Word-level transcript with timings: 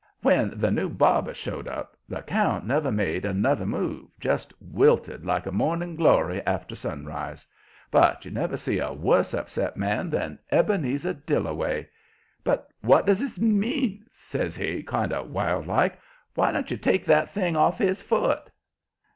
When 0.23 0.57
the 0.59 0.71
new 0.71 0.89
barber 0.89 1.31
showed 1.31 1.67
up 1.67 1.95
the 2.09 2.23
count 2.23 2.65
never 2.65 2.91
made 2.91 3.23
another 3.23 3.67
move, 3.67 4.07
just 4.19 4.51
wilted 4.59 5.27
like 5.27 5.45
a 5.45 5.51
morning 5.51 5.95
glory 5.95 6.41
after 6.43 6.75
sunrise. 6.75 7.45
But 7.91 8.25
you 8.25 8.31
never 8.31 8.57
see 8.57 8.79
a 8.79 8.91
worse 8.93 9.35
upset 9.35 9.77
man 9.77 10.09
than 10.09 10.39
Ebenezer 10.51 11.13
Dillaway. 11.13 11.87
"But 12.43 12.71
what 12.81 13.05
does 13.05 13.19
this 13.19 13.37
mean?" 13.39 14.07
says 14.11 14.55
he, 14.55 14.81
kind 14.81 15.13
of 15.13 15.29
wild 15.29 15.67
like. 15.67 15.99
"Why 16.33 16.51
don't 16.51 16.71
you 16.71 16.77
take 16.77 17.05
that 17.05 17.29
thing 17.29 17.55
off 17.55 17.77
his 17.77 18.01
foot?" 18.01 18.49